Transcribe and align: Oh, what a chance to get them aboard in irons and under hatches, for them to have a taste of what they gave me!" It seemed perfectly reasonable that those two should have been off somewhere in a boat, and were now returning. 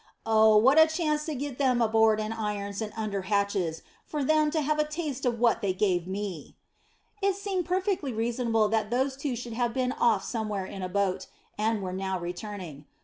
Oh, 0.25 0.57
what 0.57 0.79
a 0.79 0.87
chance 0.87 1.25
to 1.25 1.35
get 1.35 1.59
them 1.59 1.79
aboard 1.79 2.19
in 2.19 2.31
irons 2.33 2.81
and 2.81 2.91
under 2.97 3.21
hatches, 3.21 3.83
for 4.03 4.23
them 4.23 4.49
to 4.49 4.61
have 4.61 4.79
a 4.79 4.83
taste 4.87 5.27
of 5.27 5.39
what 5.39 5.61
they 5.61 5.73
gave 5.73 6.07
me!" 6.07 6.55
It 7.21 7.35
seemed 7.35 7.65
perfectly 7.67 8.11
reasonable 8.11 8.67
that 8.69 8.89
those 8.89 9.15
two 9.15 9.35
should 9.35 9.53
have 9.53 9.75
been 9.75 9.91
off 9.91 10.23
somewhere 10.23 10.65
in 10.65 10.81
a 10.81 10.89
boat, 10.89 11.27
and 11.55 11.83
were 11.83 11.93
now 11.93 12.17
returning. 12.19 12.85